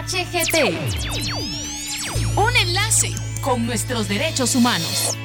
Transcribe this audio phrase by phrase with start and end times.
[0.00, 0.56] PDHGT.
[2.36, 5.16] Un enlace con nuestros derechos humanos.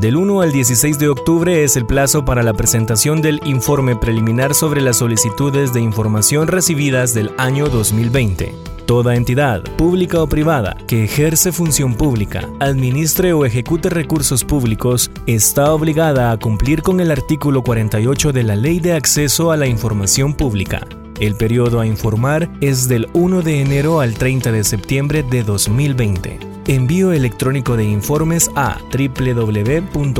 [0.00, 4.54] Del 1 al 16 de octubre es el plazo para la presentación del informe preliminar
[4.54, 8.52] sobre las solicitudes de información recibidas del año 2020.
[8.86, 15.72] Toda entidad, pública o privada, que ejerce función pública, administre o ejecute recursos públicos, está
[15.72, 20.34] obligada a cumplir con el artículo 48 de la Ley de Acceso a la Información
[20.34, 20.86] Pública.
[21.20, 26.56] El periodo a informar es del 1 de enero al 30 de septiembre de 2020.
[26.68, 30.10] Envío electrónico de informes a www.pdh.org.gt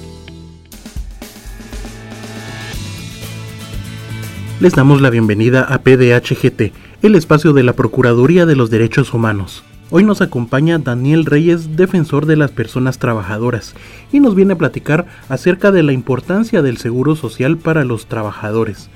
[4.60, 9.62] Les damos la bienvenida a PDHGT, el espacio de la Procuraduría de los Derechos Humanos.
[9.90, 13.74] Hoy nos acompaña Daniel Reyes, defensor de las personas trabajadoras,
[14.10, 18.88] y nos viene a platicar acerca de la importancia del seguro social para los trabajadores.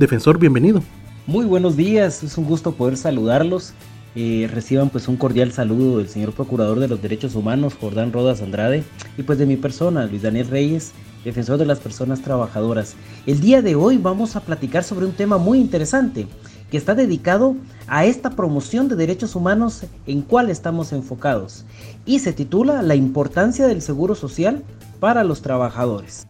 [0.00, 0.82] Defensor, bienvenido.
[1.28, 3.74] Muy buenos días, es un gusto poder saludarlos.
[4.14, 8.42] Eh, reciban pues un cordial saludo del señor Procurador de los Derechos Humanos, Jordán Rodas
[8.42, 8.84] Andrade,
[9.16, 10.92] y pues de mi persona, Luis Daniel Reyes,
[11.24, 12.94] defensor de las personas trabajadoras.
[13.26, 16.26] El día de hoy vamos a platicar sobre un tema muy interesante
[16.70, 21.64] que está dedicado a esta promoción de derechos humanos en cual estamos enfocados
[22.06, 24.62] y se titula La importancia del seguro social
[24.98, 26.26] para los trabajadores.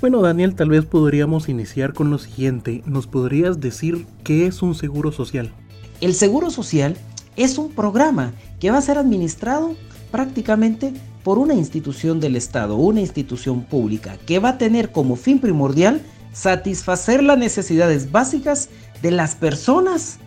[0.00, 2.82] Bueno Daniel, tal vez podríamos iniciar con lo siguiente.
[2.84, 5.52] ¿Nos podrías decir qué es un seguro social?
[6.00, 6.96] El seguro social
[7.36, 9.76] es un programa que va a ser administrado
[10.10, 10.92] prácticamente
[11.22, 16.00] por una institución del Estado, una institución pública, que va a tener como fin primordial
[16.32, 18.68] satisfacer las necesidades básicas
[19.02, 20.18] de las personas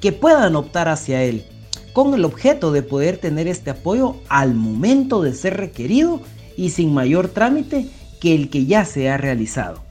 [0.00, 1.44] que puedan optar hacia él,
[1.92, 6.20] con el objeto de poder tener este apoyo al momento de ser requerido
[6.56, 7.88] y sin mayor trámite
[8.20, 9.82] que el que ya se ha realizado.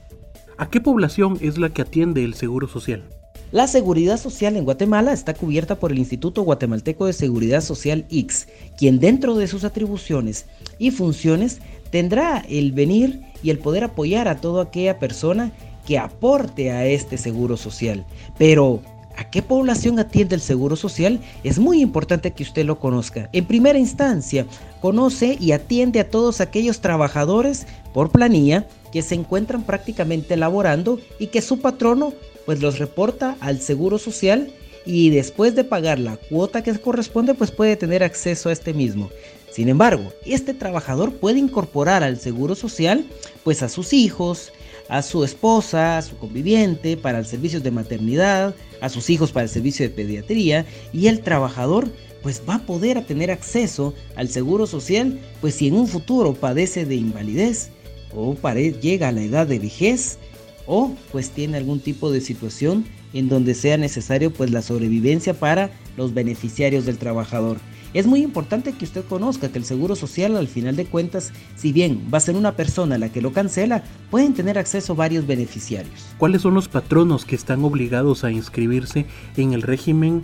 [0.58, 3.04] ¿A qué población es la que atiende el Seguro Social?
[3.52, 8.48] La seguridad social en Guatemala está cubierta por el Instituto Guatemalteco de Seguridad Social X,
[8.76, 10.46] quien dentro de sus atribuciones
[10.80, 15.52] y funciones tendrá el venir y el poder apoyar a toda aquella persona
[15.86, 18.04] que aporte a este seguro social.
[18.36, 18.82] Pero,
[19.16, 21.20] ¿a qué población atiende el seguro social?
[21.44, 23.30] Es muy importante que usted lo conozca.
[23.32, 24.44] En primera instancia,
[24.80, 31.28] conoce y atiende a todos aquellos trabajadores por planilla que se encuentran prácticamente laborando y
[31.28, 32.12] que su patrono
[32.46, 34.50] pues los reporta al Seguro Social
[34.86, 39.10] y después de pagar la cuota que corresponde, pues puede tener acceso a este mismo.
[39.52, 43.04] Sin embargo, este trabajador puede incorporar al Seguro Social
[43.42, 44.52] pues a sus hijos,
[44.88, 49.44] a su esposa, a su conviviente para el servicio de maternidad, a sus hijos para
[49.44, 51.88] el servicio de pediatría y el trabajador
[52.22, 56.84] pues va a poder tener acceso al seguro social pues si en un futuro padece
[56.84, 57.70] de invalidez
[58.14, 58.36] o
[58.80, 60.18] llega a la edad de vejez
[60.66, 65.70] o pues tiene algún tipo de situación en donde sea necesario pues la sobrevivencia para
[65.96, 67.58] los beneficiarios del trabajador.
[67.94, 71.72] Es muy importante que usted conozca que el Seguro Social al final de cuentas, si
[71.72, 76.04] bien va a ser una persona la que lo cancela, pueden tener acceso varios beneficiarios.
[76.18, 79.06] ¿Cuáles son los patronos que están obligados a inscribirse
[79.36, 80.22] en el régimen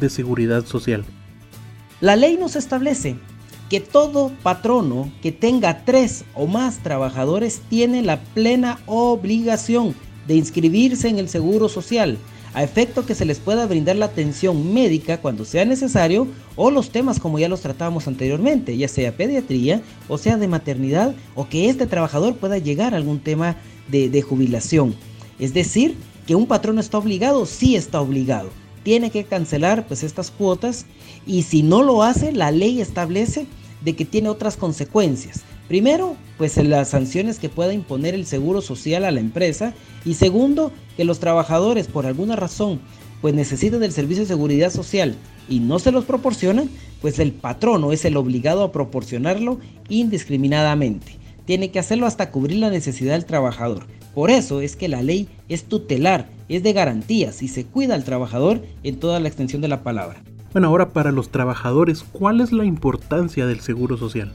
[0.00, 1.04] de seguridad social?
[2.00, 3.16] La ley nos establece
[3.74, 9.96] que todo patrono que tenga tres o más trabajadores tiene la plena obligación
[10.28, 12.16] de inscribirse en el Seguro Social,
[12.52, 16.90] a efecto que se les pueda brindar la atención médica cuando sea necesario o los
[16.90, 21.68] temas como ya los tratábamos anteriormente, ya sea pediatría o sea de maternidad o que
[21.68, 23.56] este trabajador pueda llegar a algún tema
[23.88, 24.94] de, de jubilación.
[25.40, 25.96] Es decir,
[26.28, 28.50] que un patrono está obligado, sí está obligado.
[28.84, 30.86] Tiene que cancelar pues estas cuotas
[31.26, 33.48] y si no lo hace, la ley establece
[33.84, 35.42] de que tiene otras consecuencias.
[35.68, 39.72] Primero, pues las sanciones que pueda imponer el Seguro Social a la empresa
[40.04, 42.80] y segundo, que los trabajadores por alguna razón
[43.20, 45.14] pues necesitan del servicio de seguridad social
[45.48, 46.68] y no se los proporcionan,
[47.00, 51.16] pues el patrono es el obligado a proporcionarlo indiscriminadamente.
[51.46, 53.86] Tiene que hacerlo hasta cubrir la necesidad del trabajador.
[54.14, 58.04] Por eso es que la ley es tutelar, es de garantías y se cuida al
[58.04, 60.22] trabajador en toda la extensión de la palabra.
[60.54, 64.32] Bueno, ahora para los trabajadores, ¿cuál es la importancia del seguro social?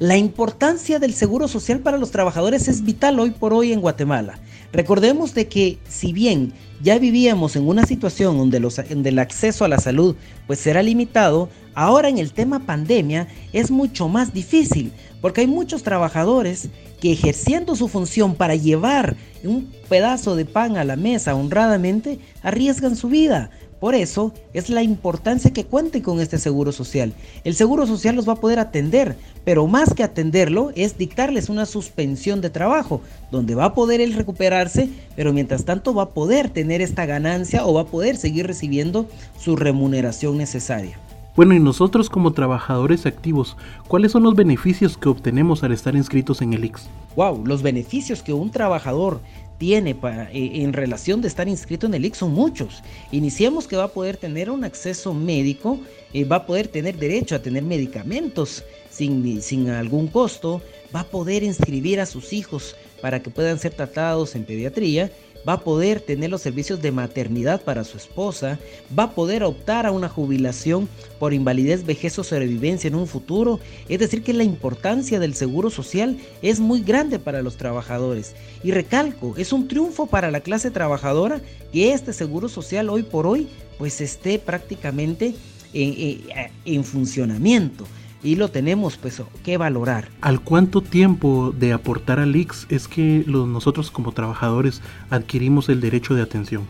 [0.00, 4.40] La importancia del seguro social para los trabajadores es vital hoy por hoy en Guatemala.
[4.72, 9.78] Recordemos de que si bien ya vivíamos en una situación donde, el acceso a la
[9.78, 10.16] salud
[10.48, 15.84] pues será limitado, ahora en el tema pandemia es mucho más difícil porque hay muchos
[15.84, 16.68] trabajadores
[17.00, 19.14] que ejerciendo su función para llevar
[19.44, 23.50] un pedazo de pan a la mesa honradamente, arriesgan su vida.
[23.80, 27.12] Por eso es la importancia que cuenten con este seguro social.
[27.44, 31.64] El seguro social los va a poder atender, pero más que atenderlo es dictarles una
[31.64, 36.50] suspensión de trabajo, donde va a poder él recuperarse, pero mientras tanto va a poder
[36.50, 39.06] tener esta ganancia o va a poder seguir recibiendo
[39.38, 40.98] su remuneración necesaria.
[41.36, 46.42] Bueno, y nosotros como trabajadores activos, ¿cuáles son los beneficios que obtenemos al estar inscritos
[46.42, 46.88] en el IX?
[47.14, 49.20] Wow, los beneficios que un trabajador
[49.58, 52.82] tiene para, eh, en relación de estar inscrito en el IX son muchos.
[53.12, 55.80] Iniciamos que va a poder tener un acceso médico,
[56.12, 60.62] eh, va a poder tener derecho a tener medicamentos sin, sin algún costo,
[60.94, 65.10] va a poder inscribir a sus hijos para que puedan ser tratados en pediatría
[65.46, 68.58] va a poder tener los servicios de maternidad para su esposa,
[68.96, 70.88] va a poder optar a una jubilación
[71.18, 73.60] por invalidez, vejez o sobrevivencia en un futuro.
[73.88, 78.34] Es decir, que la importancia del seguro social es muy grande para los trabajadores.
[78.62, 81.40] Y recalco, es un triunfo para la clase trabajadora
[81.72, 83.48] que este seguro social hoy por hoy
[83.78, 85.34] pues esté prácticamente
[85.72, 86.22] en,
[86.64, 87.86] en funcionamiento
[88.22, 90.08] y lo tenemos pues que valorar.
[90.20, 95.80] ¿Al cuánto tiempo de aportar al IX es que los, nosotros como trabajadores adquirimos el
[95.80, 96.66] derecho de atención?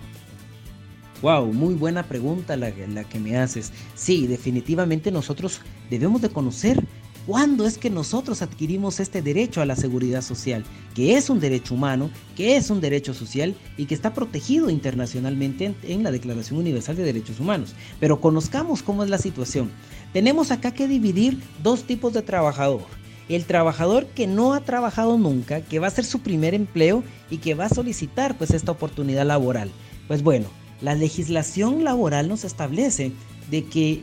[1.22, 3.72] Wow, muy buena pregunta la, la que me haces.
[3.94, 5.60] Sí, definitivamente nosotros
[5.90, 6.84] debemos de conocer
[7.28, 10.64] ¿Cuándo es que nosotros adquirimos este derecho a la seguridad social?
[10.94, 15.74] Que es un derecho humano, que es un derecho social y que está protegido internacionalmente
[15.82, 17.74] en, la Declaración Universal de Derechos Humanos.
[18.00, 19.70] Pero conozcamos cómo es la situación.
[20.14, 22.86] Tenemos acá que dividir dos tipos de trabajador.
[23.28, 27.36] El trabajador que no ha trabajado nunca, que va a ser su primer empleo y
[27.36, 29.70] que va a solicitar pues esta oportunidad laboral.
[30.06, 30.46] Pues bueno,
[30.80, 33.12] la legislación laboral nos establece
[33.50, 34.02] de que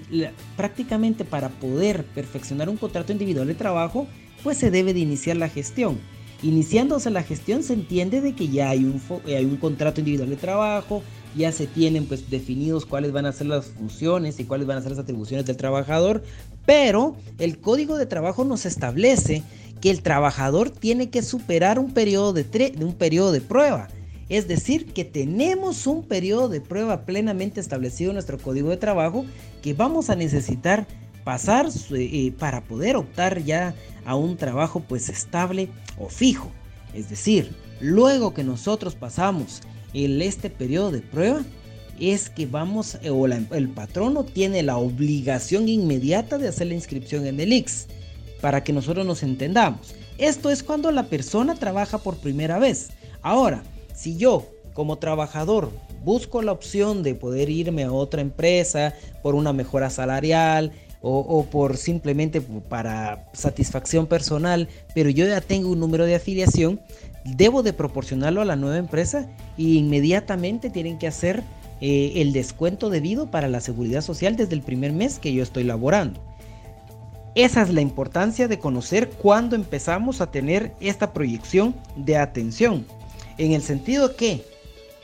[0.58, 4.08] prácticamente para poder perfeccionar un contrato individual de trabajo,
[4.44, 6.00] pues se debe de iniciar la gestión.
[6.44, 10.36] Iniciándose la gestión se entiende de que ya hay un, hay un contrato individual de
[10.36, 11.02] trabajo,
[11.36, 14.82] ya se tienen pues definidos cuáles van a ser las funciones y cuáles van a
[14.82, 16.24] ser las atribuciones del trabajador,
[16.66, 19.44] pero el código de trabajo nos establece
[19.82, 23.88] que el trabajador tiene que superar un periodo de, de un periodo de prueba.
[24.28, 29.26] Es decir, que tenemos un periodo de prueba plenamente establecido en nuestro código de trabajo
[29.62, 30.88] que vamos a necesitar
[31.24, 33.76] pasar eh, para poder optar ya
[34.06, 35.70] a un trabajo pues estable
[36.00, 36.50] o fijo.
[36.94, 39.62] Es decir, luego que nosotros pasamos
[39.94, 41.44] el, este periodo de prueba,
[42.00, 47.26] es que vamos, eh, o el patrono tiene la obligación inmediata de hacer la inscripción
[47.26, 47.88] en el IX,
[48.42, 49.96] para que nosotros nos entendamos.
[50.18, 52.90] Esto es cuando la persona trabaja por primera vez.
[53.22, 53.64] Ahora,
[53.96, 55.72] si yo como trabajador
[56.04, 58.94] busco la opción de poder irme a otra empresa
[59.24, 60.72] por una mejora salarial
[61.08, 66.82] o, por simplemente para satisfacción personal, pero yo ya tengo un número de afiliación,
[67.24, 71.44] debo de proporcionarlo a la nueva empresa y inmediatamente tienen que hacer
[71.80, 75.64] eh, el descuento debido para la seguridad social desde el primer mes que yo estoy
[75.64, 76.20] laborando.
[77.36, 82.84] Esa es la importancia de conocer cuándo empezamos a tener esta proyección de atención
[83.38, 84.44] en el sentido que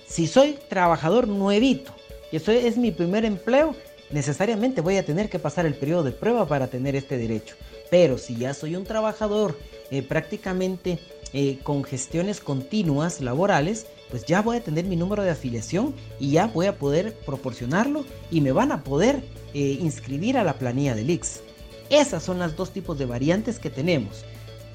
[0.08, 1.94] si soy trabajador nuevito
[2.32, 3.76] y eso es mi primer empleo,
[4.12, 7.56] necesariamente voy a tener que pasar el periodo de prueba para tener este derecho.
[7.90, 9.58] Pero si ya soy un trabajador
[9.90, 11.00] eh, prácticamente
[11.34, 16.32] eh, con gestiones continuas laborales, pues ya voy a tener mi número de afiliación y
[16.32, 19.24] ya voy a poder proporcionarlo y me van a poder
[19.54, 21.42] eh, inscribir a la planilla del IX.
[21.90, 24.24] Esas son las dos tipos de variantes que tenemos.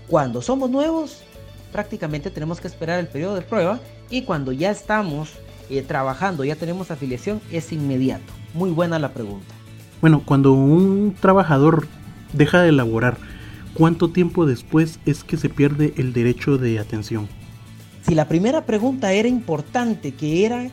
[0.09, 1.23] Cuando somos nuevos,
[1.73, 3.81] prácticamente tenemos que esperar el periodo de prueba
[4.11, 5.31] y cuando ya estamos
[5.69, 8.33] eh, trabajando, ya tenemos afiliación, es inmediato.
[8.55, 9.55] Muy buena la pregunta.
[10.01, 11.87] Bueno, cuando un trabajador
[12.33, 13.17] deja de laborar,
[13.75, 17.29] ¿cuánto tiempo después es que se pierde el derecho de atención?
[18.07, 20.71] Si la primera pregunta era importante, que era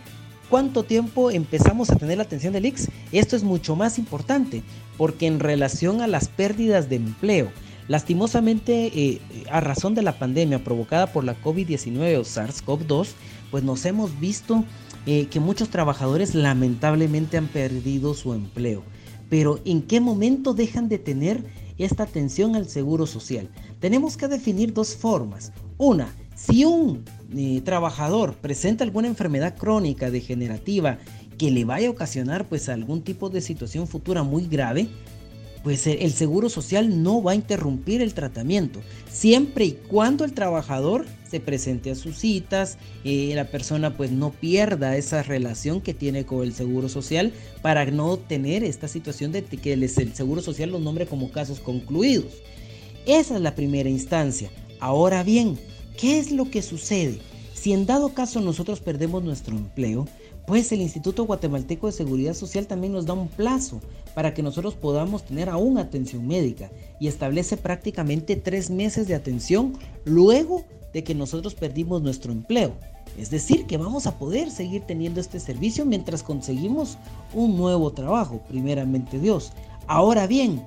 [0.49, 4.61] cuánto tiempo empezamos a tener la atención del IX, esto es mucho más importante,
[4.97, 7.51] porque en relación a las pérdidas de empleo,
[7.87, 9.21] Lastimosamente, eh,
[9.51, 13.09] a razón de la pandemia provocada por la COVID-19 o SARS-CoV-2,
[13.51, 14.63] pues nos hemos visto
[15.05, 18.83] eh, que muchos trabajadores lamentablemente han perdido su empleo.
[19.29, 21.43] Pero ¿en qué momento dejan de tener
[21.77, 23.49] esta atención al seguro social?
[23.79, 25.51] Tenemos que definir dos formas.
[25.77, 27.03] Una, si un
[27.35, 30.99] eh, trabajador presenta alguna enfermedad crónica degenerativa
[31.37, 34.87] que le vaya a ocasionar pues algún tipo de situación futura muy grave,
[35.63, 41.05] pues el seguro social no va a interrumpir el tratamiento, siempre y cuando el trabajador
[41.29, 46.25] se presente a sus citas, eh, la persona pues no pierda esa relación que tiene
[46.25, 50.81] con el seguro social para no tener esta situación de que el seguro social los
[50.81, 52.33] nombre como casos concluidos.
[53.05, 54.51] Esa es la primera instancia.
[54.79, 55.57] Ahora bien,
[55.97, 57.19] ¿qué es lo que sucede?
[57.53, 60.07] Si en dado caso nosotros perdemos nuestro empleo,
[60.45, 63.81] pues el Instituto Guatemalteco de Seguridad Social también nos da un plazo
[64.13, 66.69] para que nosotros podamos tener aún atención médica
[66.99, 69.73] y establece prácticamente tres meses de atención
[70.05, 72.73] luego de que nosotros perdimos nuestro empleo.
[73.17, 76.97] Es decir, que vamos a poder seguir teniendo este servicio mientras conseguimos
[77.33, 79.53] un nuevo trabajo, primeramente Dios.
[79.87, 80.63] Ahora bien,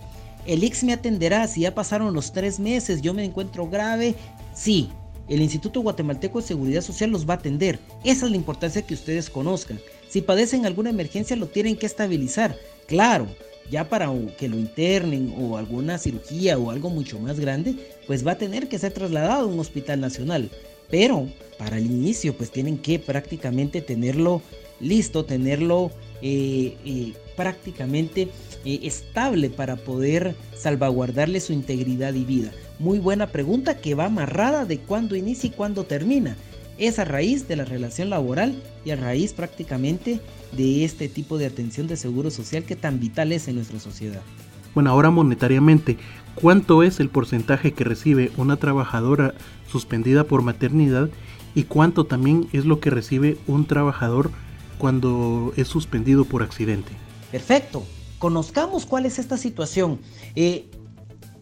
[0.47, 4.15] el IX me atenderá si ya pasaron los tres meses, yo me encuentro grave.
[4.55, 4.91] Sí,
[5.29, 7.79] el Instituto Guatemalteco de Seguridad Social los va a atender.
[8.05, 9.81] Esa es la importancia que ustedes conozcan.
[10.09, 12.57] Si padecen alguna emergencia lo tienen que estabilizar.
[12.87, 13.27] Claro,
[13.71, 17.75] ya para que lo internen o alguna cirugía o algo mucho más grande,
[18.07, 20.51] pues va a tener que ser trasladado a un hospital nacional.
[20.91, 21.29] Pero
[21.59, 24.43] para el inicio, pues tienen que prácticamente tenerlo
[24.81, 25.91] listo, tenerlo
[26.23, 28.29] eh, eh, prácticamente
[28.65, 32.53] eh, estable para poder salvaguardarle su integridad y vida.
[32.79, 36.37] Muy buena pregunta que va amarrada de cuándo inicia y cuándo termina.
[36.77, 40.21] Es a raíz de la relación laboral y a raíz prácticamente
[40.53, 44.21] de este tipo de atención de seguro social que tan vital es en nuestra sociedad.
[44.75, 45.97] Bueno, ahora monetariamente,
[46.35, 49.33] ¿cuánto es el porcentaje que recibe una trabajadora
[49.73, 51.09] suspendida por maternidad
[51.55, 54.31] y cuánto también es lo que recibe un trabajador
[54.77, 56.93] cuando es suspendido por accidente?
[57.33, 57.85] Perfecto.
[58.19, 59.99] Conozcamos cuál es esta situación.
[60.35, 60.67] Eh,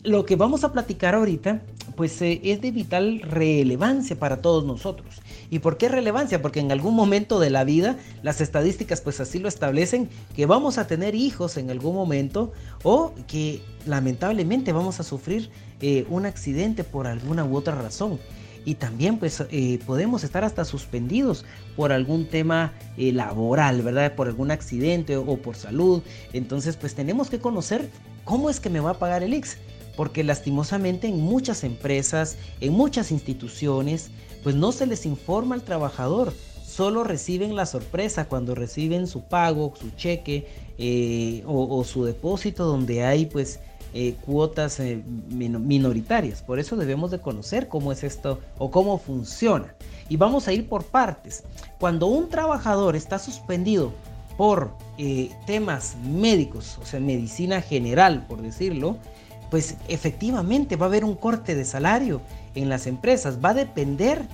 [0.04, 1.62] lo que vamos a platicar ahorita,
[1.96, 5.23] pues eh, es de vital relevancia para todos nosotros.
[5.50, 6.42] ¿Y por qué relevancia?
[6.42, 10.76] Porque en algún momento de la vida las estadísticas pues así lo establecen, que vamos
[10.76, 16.84] a tener hijos en algún momento o que lamentablemente vamos a sufrir eh, un accidente
[16.84, 18.20] por alguna u otra razón.
[18.66, 21.46] Y también pues eh, podemos estar hasta suspendidos
[21.76, 24.14] por algún tema laboral, ¿verdad?
[24.14, 26.02] Por algún accidente o, o por salud.
[26.34, 27.88] Entonces pues tenemos que conocer
[28.25, 29.58] cómo es que me va a pagar el IX
[29.96, 34.10] porque lastimosamente en muchas empresas, en muchas instituciones,
[34.42, 36.32] pues no se les informa al trabajador,
[36.74, 40.46] solo reciben la sorpresa cuando reciben su pago, su cheque
[40.76, 43.60] eh, o, su depósito donde hay pues
[43.92, 46.42] eh, cuotas eh, minoritarias.
[46.42, 49.74] Por eso debemos de conocer cómo es esto o cómo funciona.
[50.08, 51.44] Y vamos a ir por partes.
[51.78, 53.92] Cuando un trabajador está suspendido
[54.36, 54.72] por
[55.46, 58.98] temas médicos, o sea, medicina general, por decirlo,
[59.54, 62.20] pues efectivamente va a haber un corte de salario
[62.56, 63.38] en las empresas.
[63.38, 64.26] Va a depender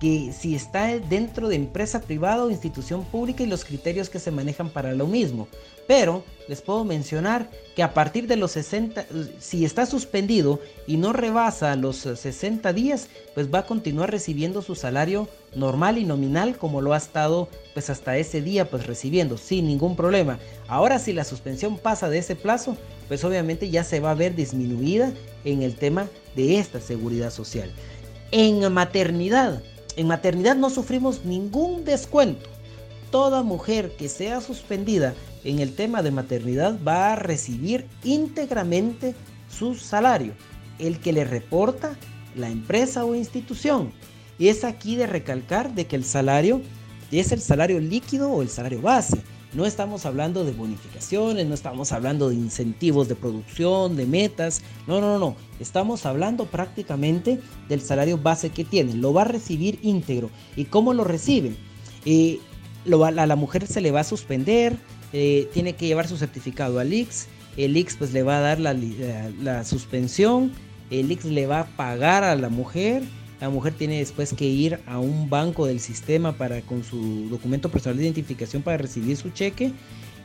[0.00, 4.30] que si está dentro de empresa privada o institución pública y los criterios que se
[4.30, 5.48] manejan para lo mismo.
[5.86, 9.06] Pero les puedo mencionar que a partir de los 60,
[9.38, 14.74] si está suspendido y no rebasa los 60 días, pues va a continuar recibiendo su
[14.74, 19.66] salario normal y nominal como lo ha estado pues hasta ese día pues recibiendo sin
[19.66, 20.38] ningún problema.
[20.68, 22.76] Ahora si la suspensión pasa de ese plazo,
[23.08, 25.12] pues obviamente ya se va a ver disminuida
[25.44, 27.70] en el tema de esta seguridad social.
[28.32, 29.62] En maternidad,
[29.96, 32.48] en maternidad no sufrimos ningún descuento.
[33.10, 39.14] Toda mujer que sea suspendida en el tema de maternidad va a recibir íntegramente
[39.48, 40.34] su salario,
[40.78, 41.96] el que le reporta
[42.34, 43.92] la empresa o institución.
[44.38, 46.60] Y es aquí de recalcar de que el salario
[47.10, 49.18] es el salario líquido o el salario base.
[49.56, 54.60] No estamos hablando de bonificaciones, no estamos hablando de incentivos de producción, de metas.
[54.86, 55.34] No, no, no.
[55.58, 58.92] Estamos hablando prácticamente del salario base que tiene.
[58.92, 60.28] Lo va a recibir íntegro.
[60.56, 61.56] ¿Y cómo lo recibe?
[62.04, 62.38] Eh,
[62.84, 64.76] a la mujer se le va a suspender,
[65.14, 67.26] eh, tiene que llevar su certificado al IX.
[67.56, 68.76] El IX pues le va a dar la,
[69.40, 70.52] la suspensión.
[70.90, 73.04] El IX le va a pagar a la mujer
[73.40, 77.70] la mujer tiene después que ir a un banco del sistema para con su documento
[77.70, 79.72] personal de identificación para recibir su cheque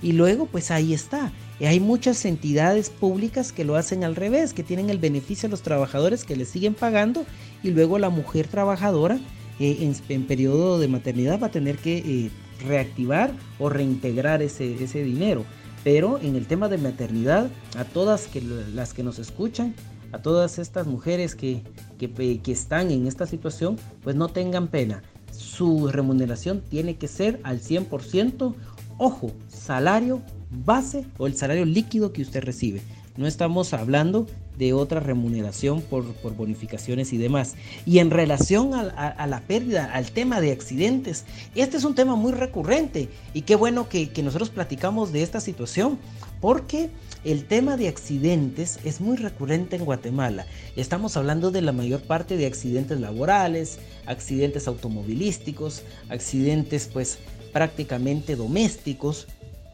[0.01, 1.31] y luego pues ahí está.
[1.59, 5.61] Hay muchas entidades públicas que lo hacen al revés, que tienen el beneficio a los
[5.61, 7.25] trabajadores que les siguen pagando
[7.63, 9.19] y luego la mujer trabajadora
[9.59, 12.31] eh, en, periodo de maternidad va a tener que eh,
[12.65, 15.45] reactivar o reintegrar ese, ese dinero.
[15.83, 18.29] Pero en el tema de maternidad, a todas
[18.73, 19.73] las que nos escuchan,
[20.11, 21.61] a todas estas mujeres que,
[21.97, 25.03] que, están en esta situación, pues no tengan pena.
[25.31, 28.53] Su remuneración tiene que ser al 100%,
[28.97, 32.81] ojo, salario base o el salario líquido que usted recibe.
[33.17, 34.27] No estamos hablando
[34.57, 37.55] de otra remuneración por, bonificaciones y demás.
[37.85, 41.25] Y en relación a, la pérdida, al tema de accidentes,
[41.55, 45.39] este es un tema muy recurrente y qué bueno que, que nosotros platicamos de esta
[45.39, 45.97] situación
[46.39, 46.89] porque
[47.23, 50.45] el tema de accidentes es muy recurrente en Guatemala.
[50.75, 57.19] Estamos hablando de la mayor parte de accidentes laborales, accidentes automovilísticos, accidentes pues
[57.53, 59.27] prácticamente domésticos,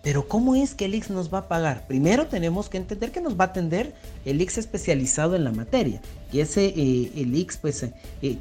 [0.04, 1.86] pero ¿cómo es que el IX nos va a pagar?
[1.86, 6.02] Primero tenemos que entender que nos va a atender el IX especializado en la materia,
[6.32, 7.92] que ese eh, el IX pues, eh,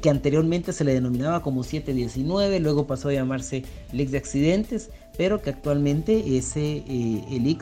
[0.01, 4.89] que anteriormente se le denominaba como 719, luego pasó a llamarse el IX de accidentes,
[5.17, 7.57] pero que actualmente ese eh,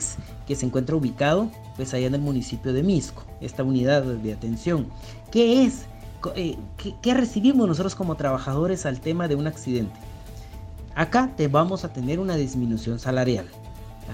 [0.46, 4.86] que se encuentra ubicado pues allá en el municipio de Misco, esta unidad de atención.
[5.30, 5.86] ¿Qué es?
[7.02, 9.94] ¿Qué recibimos nosotros como trabajadores al tema de un accidente?
[10.94, 13.46] Acá te vamos a tener una disminución salarial.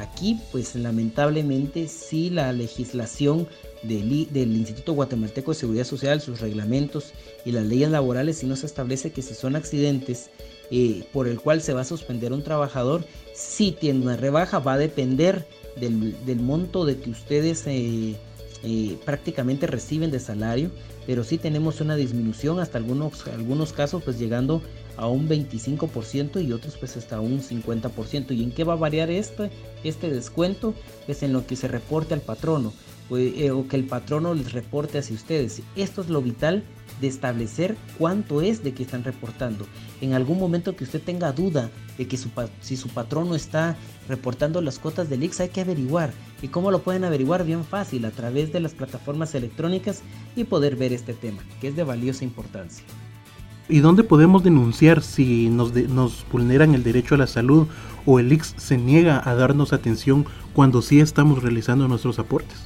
[0.00, 3.46] Aquí, pues lamentablemente, sí la legislación
[3.82, 7.12] del, Instituto Guatemalteco de Seguridad Social, sus reglamentos
[7.44, 10.30] y las leyes laborales, sí nos establece que si son accidentes
[10.74, 14.72] eh, por el cual se va a suspender un trabajador, sí tiene una rebaja, va
[14.72, 18.16] a depender del, monto de que ustedes eh,
[18.64, 20.70] eh, prácticamente reciben de salario,
[21.06, 24.62] pero sí tenemos una disminución hasta algunos, algunos casos, pues llegando
[24.96, 28.34] a un 25% y otros pues hasta un 50%.
[28.34, 29.50] ¿Y en qué va a variar este,
[29.84, 30.72] este descuento?
[31.04, 32.72] Pues en lo que se reporte al patrono
[33.10, 35.60] eh, o que el patrono les reporte hacia ustedes.
[35.76, 36.64] Esto es lo vital
[37.02, 39.66] de establecer cuánto es de que están reportando.
[40.00, 41.68] En algún momento que usted tenga duda
[41.98, 42.30] de que su,
[42.60, 43.76] si su patrono está
[44.08, 46.12] reportando las cuotas del IX, hay que averiguar.
[46.40, 47.44] ¿Y cómo lo pueden averiguar?
[47.44, 50.02] Bien fácil, a través de las plataformas electrónicas
[50.36, 52.84] y poder ver este tema, que es de valiosa importancia.
[53.68, 57.66] ¿Y dónde podemos denunciar si nos, nos vulneran el derecho a la salud
[58.06, 62.58] o el IX se niega a darnos atención cuando sí estamos realizando nuestros aportes?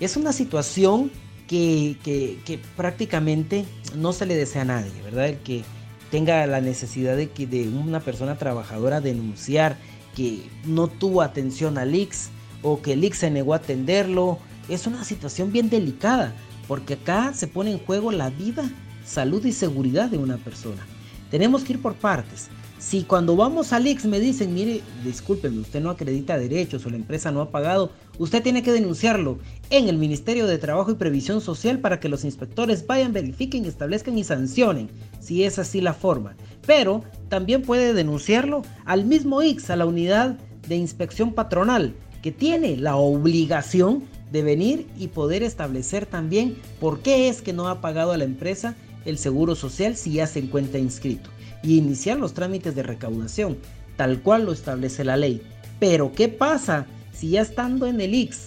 [0.00, 1.10] Es una situación
[1.46, 5.28] que, prácticamente no se le desea a nadie, ¿verdad?
[5.28, 5.64] El que
[6.10, 9.76] tenga la necesidad de que de una persona trabajadora denunciar
[10.14, 12.30] que no tuvo atención al IX
[12.62, 14.38] o que el IX se negó a atenderlo,
[14.68, 16.34] es una situación bien delicada,
[16.66, 18.68] porque acá se pone en juego la vida
[19.04, 20.84] salud y seguridad de una persona.
[21.30, 22.48] Tenemos que ir por partes.
[22.88, 26.94] Si cuando vamos al IX me dicen, mire, discúlpeme, usted no acredita derechos o la
[26.94, 27.90] empresa no ha pagado,
[28.20, 29.40] usted tiene que denunciarlo
[29.70, 34.16] en el Ministerio de Trabajo y Previsión Social para que los inspectores vayan, verifiquen, establezcan
[34.16, 36.36] y sancionen, si es así la forma.
[36.64, 42.76] Pero también puede denunciarlo al mismo IX, a la unidad de inspección patronal, que tiene
[42.76, 48.12] la obligación de venir y poder establecer también por qué es que no ha pagado
[48.12, 51.30] a la empresa el Seguro Social si ya se encuentra inscrito
[51.66, 53.58] y iniciar los trámites de recaudación,
[53.96, 55.42] tal cual lo establece la ley.
[55.80, 58.38] Pero ¿qué pasa si ya estando en el IX,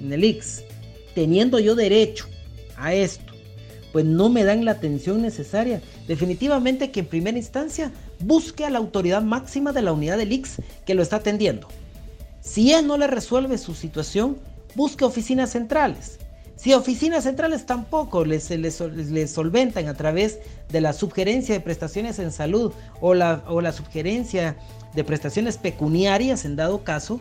[0.00, 0.62] en el IX,
[1.14, 2.26] teniendo yo derecho
[2.76, 3.34] a esto,
[3.92, 5.82] pues no me dan la atención necesaria?
[6.08, 10.56] Definitivamente que en primera instancia busque a la autoridad máxima de la unidad del IX
[10.86, 11.68] que lo está atendiendo.
[12.40, 14.38] Si él no le resuelve su situación,
[14.74, 16.18] busque oficinas centrales.
[16.62, 22.30] Si oficinas centrales tampoco les, les, solventan a través de la sugerencia de prestaciones en
[22.30, 24.54] salud o la, o la sugerencia
[24.94, 27.18] de prestaciones pecuniarias en dado caso,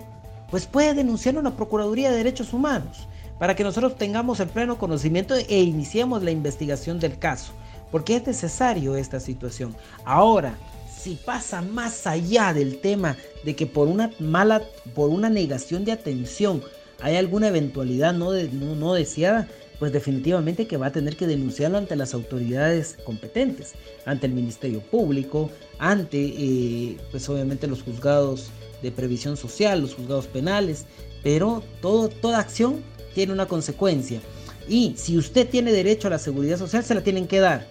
[0.52, 3.08] pues puede denunciar a la Procuraduría de Derechos Humanos
[3.40, 7.54] para que nosotros tengamos el pleno conocimiento e iniciemos la investigación del caso,
[7.90, 9.76] porque es necesario esta situación.
[10.06, 10.54] Ahora,
[10.96, 14.62] si pasa más allá del tema de que por una mala,
[14.94, 16.62] por una negación de atención,
[17.02, 19.48] hay alguna eventualidad no, no, deseada,
[19.80, 23.74] pues definitivamente que va a tener que denunciarlo ante las autoridades competentes,
[24.06, 30.28] ante el Ministerio Público, ante eh, pues obviamente los juzgados de previsión social, los juzgados
[30.28, 30.86] penales,
[31.24, 32.82] pero todo, toda acción
[33.16, 34.22] tiene una consecuencia.
[34.70, 37.66] Y si usted tiene derecho a la seguridad social, se la tienen que dar.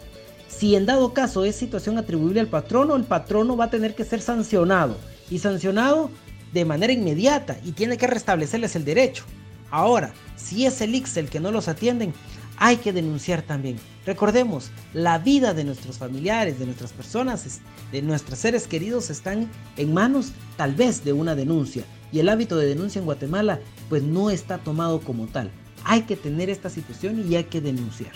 [0.48, 4.04] Si en dado caso es situación atribuible al patrono, el patrono va a tener que
[4.04, 4.96] ser sancionado.
[5.30, 6.10] Y sancionado
[6.52, 9.24] de manera inmediata y tiene que restablecerles el derecho.
[9.70, 12.12] Ahora, si es el IX el que no los atienden,
[12.56, 13.76] hay que denunciar también.
[14.04, 17.60] Recordemos, la vida de nuestros familiares, de nuestras personas,
[17.90, 21.84] de nuestros seres queridos están en manos tal vez de una denuncia.
[22.12, 25.50] Y el hábito de denuncia en Guatemala pues no está tomado como tal.
[25.84, 28.12] Hay que tener esta situación y hay que denunciar.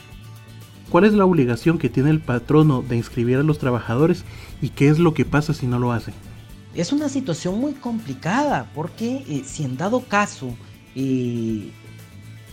[0.90, 4.25] ¿Cuál es la obligación que tiene el patrono de inscribir a los trabajadores
[4.61, 6.12] y qué es lo que pasa si no lo hace?
[6.74, 10.54] Es una situación muy complicada porque eh, si en dado caso
[10.96, 11.70] eh,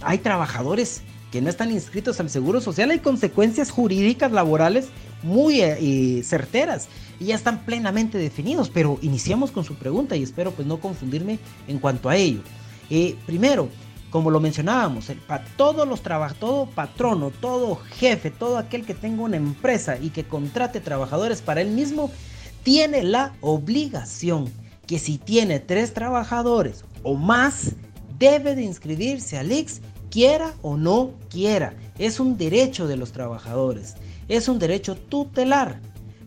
[0.01, 4.89] hay trabajadores que no están inscritos al Seguro Social, hay consecuencias jurídicas laborales
[5.23, 6.87] muy eh, certeras
[7.19, 8.69] y ya están plenamente definidos.
[8.69, 12.41] Pero iniciamos con su pregunta y espero pues no confundirme en cuanto a ello.
[13.25, 13.69] primero,
[14.09, 15.19] como lo mencionábamos, el,
[15.55, 20.81] todos los todo patrono, todo jefe, todo aquel que tenga una empresa y que contrate
[20.81, 22.11] trabajadores para él mismo,
[22.63, 24.51] tiene la obligación
[24.87, 27.71] que si tiene tres trabajadores o más,
[28.19, 31.73] debe de inscribirse al IX, quiera o no quiera.
[31.97, 33.95] Es un derecho de los trabajadores,
[34.27, 35.79] es un derecho tutelar.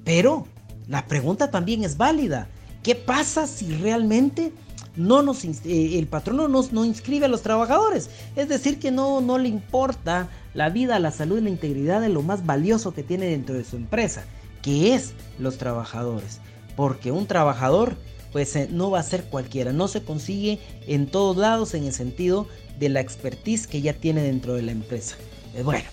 [0.04, 0.46] Pero
[0.88, 2.48] la pregunta también es válida.
[2.82, 4.52] ¿Qué pasa si realmente
[4.96, 8.10] no nos, eh, el patrono no, no inscribe a los trabajadores.
[8.36, 12.08] Es decir, que no, no le importa la vida, la salud y la integridad de
[12.08, 14.24] lo más valioso que tiene dentro de su empresa,
[14.64, 16.40] que es los trabajadores.
[16.74, 17.96] Porque un trabajador,
[18.32, 21.92] pues eh, no va a ser cualquiera, no se consigue en todos lados en el
[21.92, 22.48] sentido
[22.78, 25.16] de la expertise que ya tiene dentro de la empresa.
[25.54, 25.84] Eh, bueno,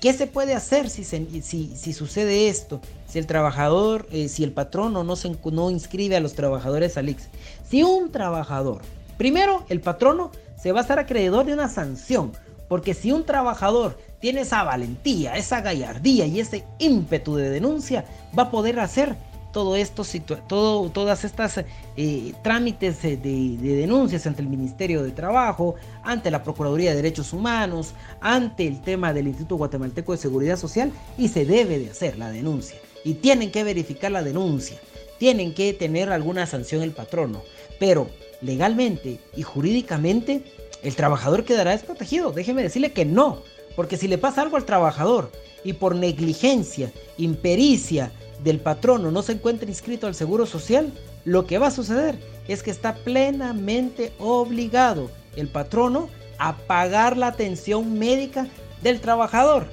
[0.00, 1.42] ¿qué se puede hacer si, si,
[1.74, 2.82] si sucede esto?
[3.08, 7.22] Si el trabajador, si el patrono no, se, no inscribe a los trabajadores al IX.
[7.68, 8.82] Si un trabajador,
[9.16, 12.32] primero el patrono se va a estar acreedor de una sanción,
[12.68, 18.04] porque si un trabajador tiene esa valentía, esa gallardía y ese ímpetu de denuncia,
[18.36, 19.16] va a poder hacer
[19.52, 20.04] todo esto,
[20.46, 21.64] todo, todas estas
[21.96, 27.32] eh, trámites de, de, denuncias ante el Ministerio de Trabajo, ante la Procuraduría de Derechos
[27.32, 32.18] Humanos, ante el tema del Instituto Guatemalteco de Seguridad Social y se debe de hacer
[32.18, 32.78] la denuncia.
[33.04, 34.78] Y tienen que verificar la denuncia,
[35.18, 37.42] tienen que tener alguna sanción el patrono.
[37.80, 38.08] Pero
[38.40, 40.44] legalmente y jurídicamente
[40.82, 42.32] el trabajador quedará desprotegido.
[42.32, 43.42] Déjeme decirle que no,
[43.78, 45.30] porque si le pasa algo al trabajador
[45.62, 48.10] y por negligencia, impericia
[48.42, 50.92] del patrono no se encuentra inscrito al Seguro Social,
[51.24, 57.28] lo que va a suceder es que está plenamente obligado el patrono a pagar la
[57.28, 58.48] atención médica
[58.82, 59.68] del trabajador.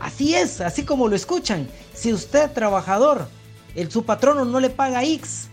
[0.00, 1.68] Así es, así como lo escuchan.
[1.94, 3.28] Si usted trabajador,
[3.76, 5.50] el, su patrono no le paga X,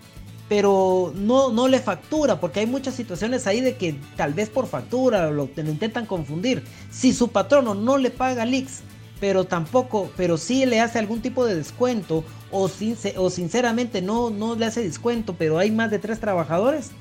[0.51, 4.67] pero no, no le factura, porque hay muchas situaciones ahí de que tal vez por
[4.67, 6.65] factura lo, lo intentan confundir.
[6.89, 8.81] Si su patrono no le paga leaks,
[9.21, 12.69] pero tampoco, pero sí le hace algún tipo de descuento, o,
[13.15, 16.91] o sinceramente no, no le hace descuento, pero hay más de tres trabajadores,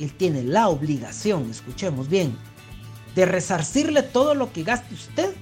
[0.00, 2.36] él tiene la obligación, escuchemos bien,
[3.14, 5.32] de resarcirle todo lo que gaste usted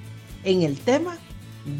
[0.44, 1.16] en el tema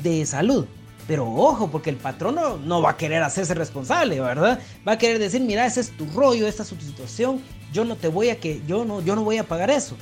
[0.03, 0.65] de salud.
[1.07, 4.61] Pero ojo, porque el patrono no va a querer hacerse responsable, ¿verdad?
[4.87, 7.97] Va a querer decir, mira, ese es tu rollo, esta es tu situación, yo no
[7.97, 9.97] te voy a que, yo no, yo no voy a pagar eso.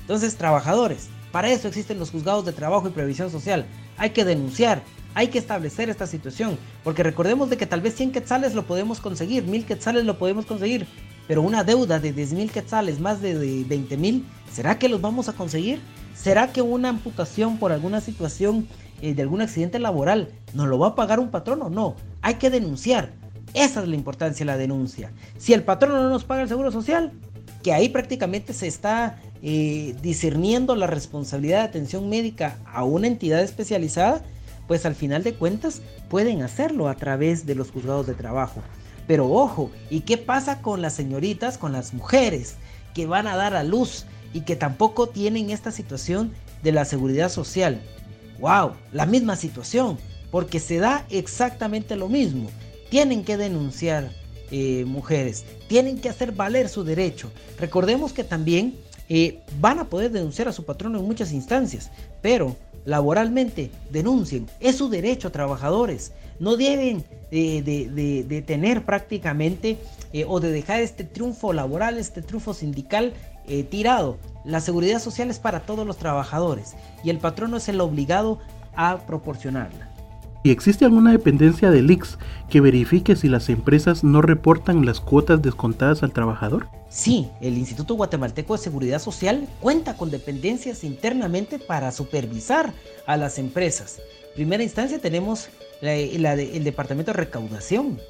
[0.00, 3.64] Entonces, trabajadores, para eso existen los juzgados de trabajo y previsión social.
[3.96, 4.82] Hay que denunciar,
[5.14, 9.00] hay que establecer esta situación, porque recordemos de que tal vez 100 quetzales lo podemos
[9.00, 10.86] conseguir, 1000 quetzales lo podemos conseguir,
[11.28, 15.28] pero una deuda de 10 mil quetzales, más de 20 mil, ¿será que los vamos
[15.28, 15.80] a conseguir?
[16.14, 18.68] ¿Será que una amputación por alguna situación
[19.02, 21.96] eh, de algún accidente laboral, ¿nos lo va a pagar un patrón o no?
[22.22, 23.10] Hay que denunciar.
[23.52, 25.10] Esa es la importancia de la denuncia.
[25.38, 27.12] Si el patrón no nos paga el seguro social,
[27.64, 33.42] que ahí prácticamente se está eh, discerniendo la responsabilidad de atención médica a una entidad
[33.42, 34.22] especializada,
[34.68, 38.62] pues al final de cuentas pueden hacerlo a través de los juzgados de trabajo.
[39.08, 42.54] Pero ojo, ¿y qué pasa con las señoritas, con las mujeres
[42.94, 47.28] que van a dar a luz y que tampoco tienen esta situación de la seguridad
[47.28, 47.80] social?
[48.42, 49.96] Wow, la misma situación,
[50.32, 52.50] porque se da exactamente lo mismo.
[52.90, 54.10] Tienen que denunciar
[54.50, 57.30] eh, mujeres, tienen que hacer valer su derecho.
[57.58, 58.74] Recordemos que también
[59.08, 64.76] eh, van a poder denunciar a su patrono en muchas instancias, pero laboralmente denuncien, es
[64.76, 66.10] su derecho, trabajadores.
[66.40, 69.78] No deben de, tener prácticamente
[70.12, 73.12] eh, o de dejar este triunfo laboral, este triunfo sindical
[73.70, 74.18] tirado.
[74.44, 76.74] La seguridad social es para todos los trabajadores
[77.04, 78.40] y el patrono es el obligado
[78.74, 79.88] a proporcionarla.
[80.44, 82.18] ¿Y existe alguna dependencia del IX
[82.50, 86.66] que verifique si las empresas no reportan las cuotas descontadas al trabajador?
[86.88, 92.72] Sí, el Instituto Guatemalteco de Seguridad Social cuenta con dependencias internamente para supervisar
[93.06, 94.00] a las empresas.
[94.30, 95.48] En primera instancia tenemos
[95.80, 98.00] el Departamento de Recaudación,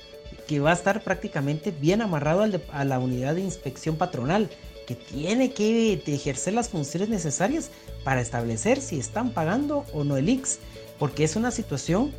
[0.48, 4.48] que va a estar prácticamente bien amarrado a la unidad de inspección patronal
[4.94, 7.70] tiene que ejercer las funciones necesarias
[8.04, 10.58] para establecer si están pagando o no el IX,
[10.98, 12.12] porque es una situación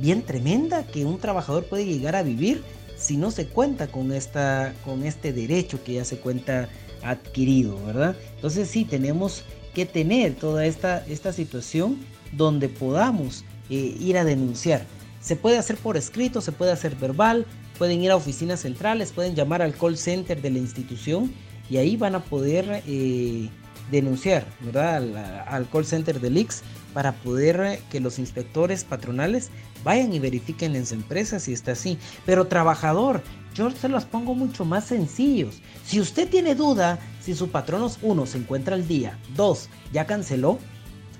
[0.00, 2.62] bien tremenda que un trabajador puede llegar a vivir
[2.96, 6.68] si no se cuenta con, esta, con este derecho que ya se cuenta
[7.02, 8.14] adquirido, ¿verdad?
[8.34, 9.42] Entonces sí, tenemos
[9.74, 11.98] que tener toda esta, esta situación
[12.32, 14.84] donde podamos eh, ir a denunciar.
[15.20, 17.46] Se puede hacer por escrito, se puede hacer verbal,
[17.78, 21.32] pueden ir a oficinas centrales, pueden llamar al call center de la institución
[21.70, 23.48] y ahí van a poder eh,
[23.90, 25.46] denunciar ¿verdad?
[25.48, 29.50] Al, call center del IX para poder eh, que los inspectores patronales
[29.84, 31.98] vayan y verifiquen en su empresa si está así.
[32.26, 33.22] Pero trabajador,
[33.54, 35.60] yo se los pongo mucho más sencillos.
[35.84, 40.58] Si usted tiene duda Si su patrono, uno, se encuentra al día, dos, ya canceló,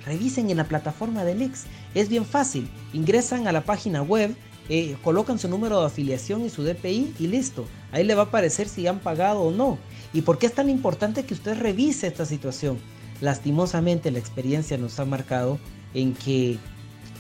[0.04, 1.64] revisen en la plataforma del IX.
[1.94, 2.68] Es bien fácil.
[2.92, 4.34] Ingresan a la página web,
[5.02, 7.66] colocan su número de afiliación y su DPI y listo.
[7.92, 9.78] Ahí le va a aparecer si han pagado o no.
[10.12, 12.78] ¿Y por qué es tan importante que usted revise esta situación?
[13.20, 15.58] Lastimosamente la experiencia nos ha marcado
[15.92, 16.58] en que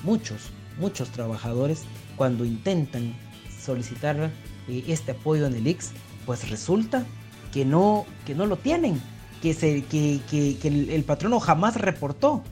[0.04, 1.82] muchos, muchos trabajadores
[2.16, 3.14] cuando intentan
[3.60, 4.30] solicitar
[4.68, 5.90] eh, este apoyo en el IX,
[6.26, 7.04] pues resulta
[7.52, 9.00] que no, que no lo tienen,
[9.42, 10.20] que, se, que,
[10.62, 12.44] el, el patrono jamás reportó.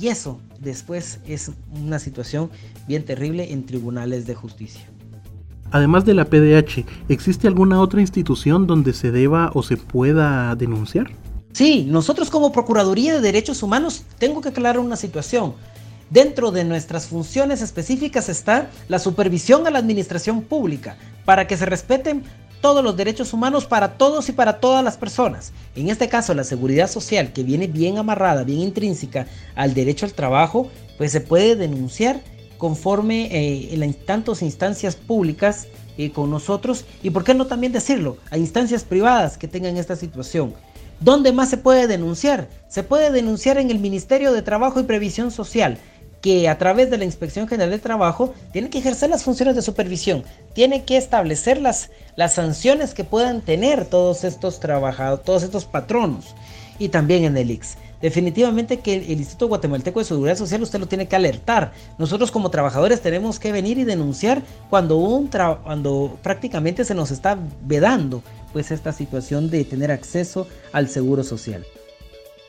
[0.00, 2.50] Y eso después es una situación
[2.88, 4.88] bien terrible en tribunales de justicia.
[5.72, 11.10] Además de la PDH, ¿existe alguna otra institución donde se deba o se pueda denunciar?
[11.52, 15.52] Sí, nosotros como Procuraduría de Derechos Humanos tengo que aclarar una situación.
[16.08, 21.66] Dentro de nuestras funciones específicas está la supervisión a la administración pública para que se
[21.66, 22.24] respeten
[22.60, 25.52] todos los derechos humanos para todos y para todas las personas.
[25.74, 30.12] En este caso, la seguridad social, que viene bien amarrada, bien intrínseca al derecho al
[30.12, 32.20] trabajo, pues se puede denunciar
[32.58, 38.18] conforme eh, en tantas instancias públicas eh, con nosotros y, por qué no también decirlo,
[38.30, 40.54] a instancias privadas que tengan esta situación.
[41.00, 42.50] ¿Dónde más se puede denunciar?
[42.68, 45.78] Se puede denunciar en el Ministerio de Trabajo y Previsión Social
[46.20, 49.62] que a través de la Inspección General de Trabajo tiene que ejercer las funciones de
[49.62, 55.64] supervisión, tiene que establecer las, las sanciones que puedan tener todos estos trabajadores, todos estos
[55.64, 56.34] patronos
[56.78, 57.76] y también en el IX.
[58.00, 61.72] Definitivamente que el, Instituto Guatemalteco de Seguridad Social usted lo tiene que alertar.
[61.98, 67.38] Nosotros como trabajadores tenemos que venir y denunciar cuando, un cuando prácticamente se nos está
[67.62, 71.64] vedando pues esta situación de tener acceso al seguro social.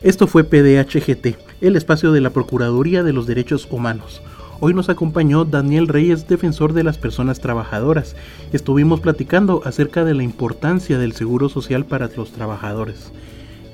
[0.03, 4.23] Esto fue PDHGT, el espacio de la Procuraduría de los Derechos Humanos.
[4.59, 8.15] Hoy nos acompañó Daniel Reyes, defensor de las personas trabajadoras.
[8.51, 13.11] Estuvimos platicando acerca de la importancia del seguro social para los trabajadores.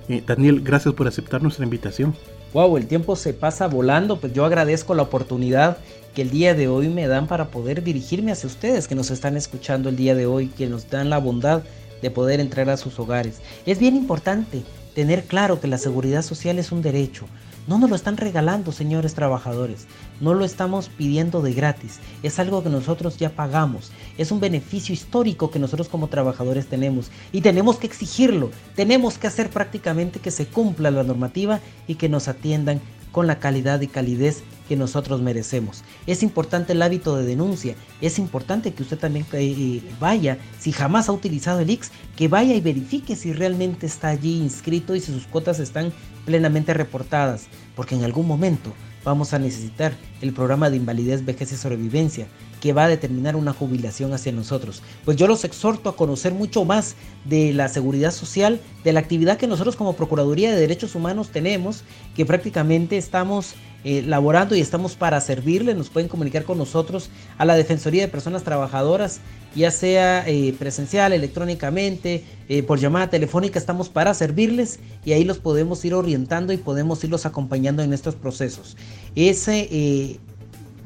[0.09, 2.13] Eh, Daniel, gracias por aceptar nuestra invitación.
[2.51, 5.77] Wow, el tiempo se pasa volando, pues yo agradezco la oportunidad
[6.13, 9.37] que el día de hoy me dan para poder dirigirme hacia ustedes que nos están
[9.37, 11.63] escuchando el día de hoy, que nos dan la bondad
[12.01, 13.39] de poder entrar a sus hogares.
[13.65, 14.63] Es bien importante
[14.97, 17.27] tener claro que la seguridad social es un derecho.
[17.67, 19.85] No nos lo están regalando, señores trabajadores.
[20.21, 21.99] No lo estamos pidiendo de gratis.
[22.23, 23.91] Es algo que nosotros ya pagamos.
[24.17, 27.11] Es un beneficio histórico que nosotros como trabajadores tenemos.
[27.31, 28.49] Y tenemos que exigirlo.
[28.75, 32.81] Tenemos que hacer prácticamente que se cumpla la normativa y que nos atiendan
[33.11, 35.83] con la calidad y calidez que nosotros merecemos.
[36.05, 40.71] Es importante el hábito de denuncia, es importante que usted también eh, eh, vaya, si
[40.71, 44.99] jamás ha utilizado el IX, que vaya y verifique si realmente está allí inscrito y
[44.99, 45.93] si sus cuotas están
[46.25, 51.55] plenamente reportadas, porque en algún momento vamos a necesitar el programa de invalidez, vejez y
[51.55, 52.27] sobrevivencia,
[52.61, 54.81] que va a determinar una jubilación hacia nosotros.
[55.05, 59.37] Pues yo los exhorto a conocer mucho más de la seguridad social, de la actividad
[59.37, 61.83] que nosotros como Procuraduría de Derechos Humanos tenemos,
[62.15, 65.73] que prácticamente estamos eh, laborando y estamos para servirle.
[65.73, 69.19] Nos pueden comunicar con nosotros a la Defensoría de Personas Trabajadoras,
[69.55, 75.37] ya sea eh, presencial, electrónicamente, eh, por llamada telefónica, estamos para servirles y ahí los
[75.37, 78.75] podemos ir orientando y podemos irlos acompañando en estos procesos.
[79.15, 79.47] Es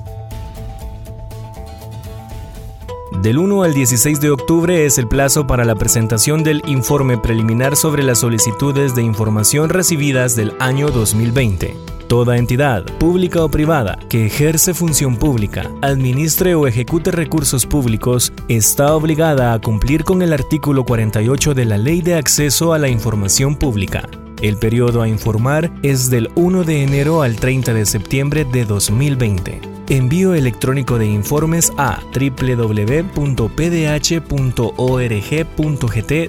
[3.22, 7.76] Del 1 al 16 de octubre es el plazo para la presentación del informe preliminar
[7.76, 11.76] sobre las solicitudes de información recibidas del año 2020.
[12.08, 18.94] Toda entidad, pública o privada, que ejerce función pública, administre o ejecute recursos públicos, está
[18.94, 23.56] obligada a cumplir con el artículo 48 de la Ley de Acceso a la Información
[23.56, 24.08] Pública.
[24.42, 29.76] El periodo a informar es del 1 de enero al 30 de septiembre de 2020.
[29.88, 33.06] Envío electrónico de informes a www.pdh.org.gt